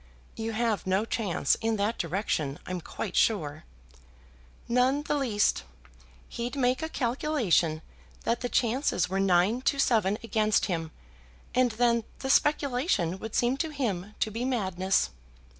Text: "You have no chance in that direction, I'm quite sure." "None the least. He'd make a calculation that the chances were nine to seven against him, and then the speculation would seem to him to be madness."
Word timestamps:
"You 0.35 0.53
have 0.53 0.87
no 0.87 1.05
chance 1.05 1.53
in 1.61 1.75
that 1.75 1.99
direction, 1.99 2.57
I'm 2.65 2.81
quite 2.81 3.15
sure." 3.15 3.65
"None 4.67 5.03
the 5.03 5.13
least. 5.15 5.61
He'd 6.27 6.55
make 6.55 6.81
a 6.81 6.89
calculation 6.89 7.83
that 8.23 8.41
the 8.41 8.49
chances 8.49 9.09
were 9.09 9.19
nine 9.19 9.61
to 9.61 9.77
seven 9.77 10.17
against 10.23 10.65
him, 10.65 10.89
and 11.53 11.73
then 11.73 12.03
the 12.17 12.31
speculation 12.31 13.19
would 13.19 13.35
seem 13.35 13.57
to 13.57 13.69
him 13.69 14.15
to 14.21 14.31
be 14.31 14.43
madness." 14.43 15.11